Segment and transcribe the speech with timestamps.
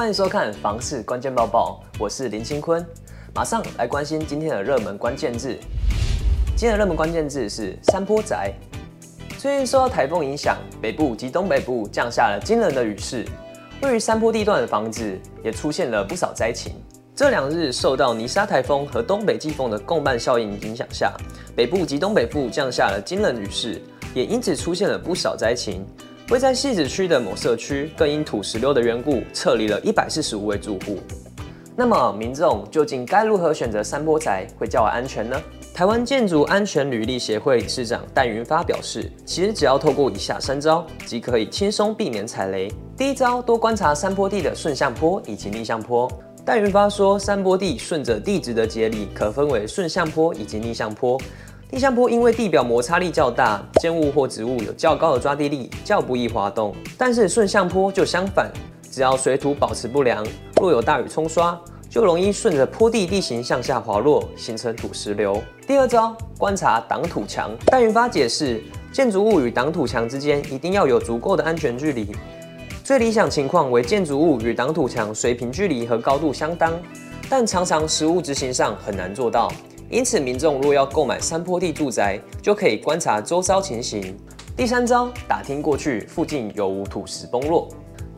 [0.00, 2.82] 欢迎收看房市关键报报，我是林清坤，
[3.34, 5.54] 马上来关心今天的热门关键字。
[6.56, 8.50] 今天的热门关键字是山坡宅。
[9.36, 13.26] 最近受到台风影响，北部及东北部降下了惊人的雨势，
[13.82, 16.72] 位于山坡地段的房子也出现了不少灾情。
[17.14, 21.12] 这两日受到泥沙台风和东北季风的共伴效应影响下，
[21.54, 23.78] 北部及东北部降下了惊人雨势，
[24.14, 25.84] 也因此出现了不少灾情。
[26.30, 30.96] 位在汐止区的某社区，更因土石流的缘故，撤离了一百四十五位住户。
[31.74, 35.36] 那么，民众究竟该如何选择山坡宅会较为安全呢？
[35.74, 42.72] 台湾建筑安全履历协会理事长戴云发表示，其实只要透过以下三招，即可以轻松避免踩雷。
[42.96, 46.08] 第一招，多观察山坡地的顺向坡以及逆向坡。
[46.44, 51.20] 戴云发说，山坡地顺着地质的节理，可分为顺向坡以及逆向坡。
[51.72, 56.74] 逆向坡因为地表摩擦力较大，建物或植物有较高的抓地力，较不易滑动。
[56.98, 58.50] 但是顺向坡就相反，
[58.90, 60.26] 只要水土保持不良，
[60.60, 61.56] 若有大雨冲刷，
[61.88, 65.40] 就容易顺着坡地地形向下滑落，形成土石流。
[65.64, 67.52] 第二招，观察挡土墙。
[67.66, 68.60] 戴云发解释，
[68.92, 72.08] 建筑物与挡土墙之间一定要有足够的安全距离，
[72.82, 76.72] 最理想情况为建筑物与挡土墙水平距离和高度相当，
[77.28, 79.48] 但常常实务执行上很难做到。
[79.90, 84.16] 因此，民众若要购买山坡地住宅，就可以观察周遭情形。
[84.56, 87.68] 第三招，打听过去附近有无土石崩落。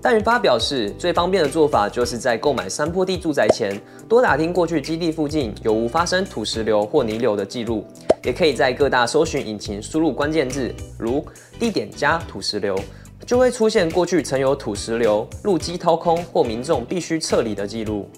[0.00, 7.84] 戴云发表示，最方便的做法就是在购买山坡地住宅前，多打听过去基地附近有无发生土石流或泥流的记录，
[8.22, 11.26] 也可以在各大搜寻引擎输入关键字，如
[11.58, 12.78] 地点加土石流，
[13.26, 18.08] 就会出现过去曾有土石流、路基掏空或民众必须撤离的记录。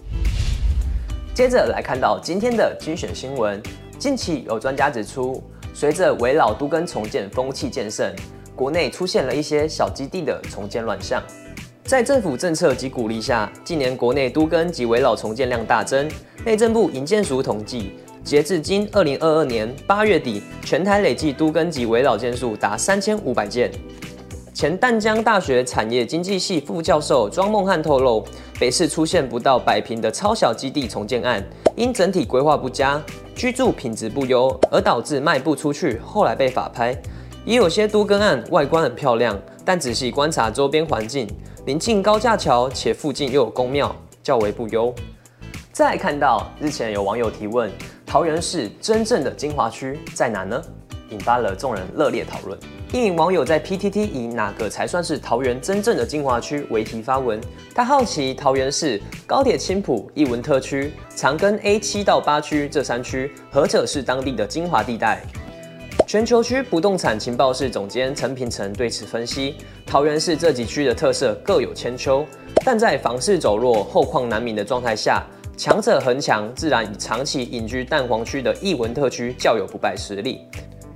[1.38, 3.62] 接着来看到今天的精选新闻。
[3.96, 5.40] 近期有专家指出，
[5.72, 8.12] 随着危老都更重建风气渐盛，
[8.56, 11.22] 国内出现了一些小基地的重建乱象。
[11.84, 16.10] 在政府政策及鼓励下，近年国内都更及危老重建量大增。
[16.44, 17.92] 内政部营建署统计，
[18.24, 23.70] 截至今二零二二年八月底，全台累计都更及危老件数达三千五百件。
[24.58, 28.26] 前淡江大学产业经济系副教授庄梦汉透露，
[28.58, 31.40] 北市出现不到百坪的超小基地重建案，
[31.76, 33.00] 因整体规划不佳、
[33.36, 36.92] 居住品质不优，而导致卖不出去，后来被法拍。
[37.44, 41.28] 也有些都更案外观很漂亮，但仔细观察周边环境，
[41.64, 43.94] 临近高架桥，且附近又有公庙，
[44.24, 44.92] 较为不优。
[45.70, 47.70] 再看到日前有网友提问，
[48.04, 50.60] 桃园市真正的精华区在哪呢？
[51.10, 52.58] 引发了众人热烈讨论。
[52.90, 57.38] 一名网友在 PTT 以哪个才算是桃园真正的精华区为题发文，
[57.74, 65.22] 他好奇桃园市高铁青埔、艺文特区、长庚 A 七到八区这三区何者是当地的精华地带？
[66.06, 72.24] 全球区不动产情报室总监陈平成对此分析，桃园市这几区的特色各有千秋，
[72.64, 75.22] 但在房市走弱、后况难民的状态下，
[75.58, 80.40] 强者恒强，自然以长期隐居蛋黄区的艺文特区较有不败实力。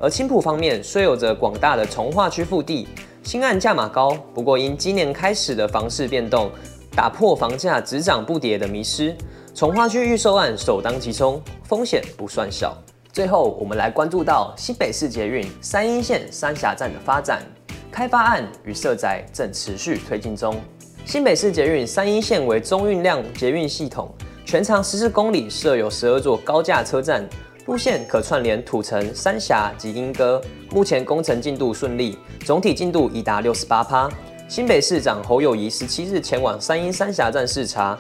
[0.03, 2.89] 而青埔方面虽有着广大的重划区腹地，
[3.23, 6.51] 新案价码高，不过因今年开始的房市变动，
[6.91, 9.17] 打破房价只涨不跌的迷失，
[9.55, 12.77] 重划区预售案首当其冲，风险不算小。
[13.13, 17.41] 最后，我们来关注到新北市捷运三莺线三峡站的发展，
[17.89, 20.61] 开发案与设宅正持续推进中。
[21.05, 24.13] 新北市捷运三莺线为中运量捷运系统，
[24.45, 27.25] 全长十四公里，设有十二座高架车站。
[27.67, 30.43] 路线可串联土城、三峡及莺歌，
[30.73, 34.11] 目前工程进度顺利，总体进度已达六十八趴。
[34.49, 37.97] 新北市长侯友宜十七日前往三莺三峡站视察，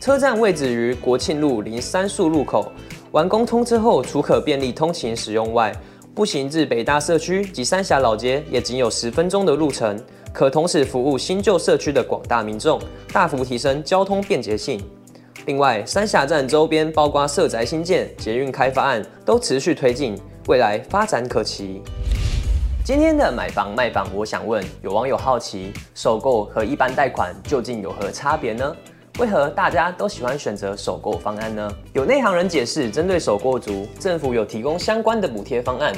[0.00, 2.72] 车站位置于国庆路临三树路口，
[3.12, 5.72] 完工通车后，除可便利通勤使用外，
[6.12, 9.96] 步行至北大社区及三峡老街也仅有十分钟的路程，
[10.32, 12.80] 可同时服务新旧社区的广大民众，
[13.12, 14.82] 大幅提升交通便捷性。
[15.46, 20.18] 另外，三峡站周边包括社宅新建、捷运开发案都持续推进，
[20.48, 21.80] 未来发展可期。
[22.84, 28.76] 今天的买房卖房，我想问，有网友好奇，首购和一般贷款究竟有何差别呢？
[29.20, 31.70] 为何大家都喜欢选择首购方案呢？
[31.92, 35.94] 有内行人解释，针对首购族，政府有提供相关的补贴方案，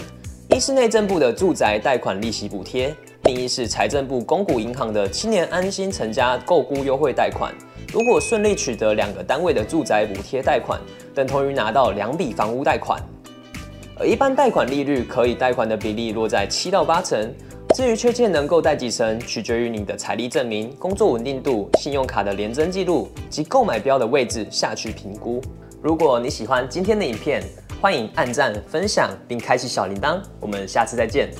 [0.51, 7.51] 一是内政部的住宅贷款利息补贴，另一是财政部公股银行的青年安心成家购屋优惠贷款。
[7.93, 10.79] 如果顺利取得两个单位的住宅补贴贷款，
[11.15, 13.03] 等同于拿到两笔房屋贷款。
[13.99, 17.33] 而一般贷款利率可以贷款的比例落在七到八成。
[17.75, 25.41] 至于确切能够贷几成，取决于你的财力证明、工作稳定度、信用卡的联征记录及购买标的位置下去评估。
[25.83, 27.43] 如果你喜欢今天的影片，
[27.81, 30.19] 欢迎按赞、分享并开启小铃铛。
[30.41, 31.31] 我们下次再见。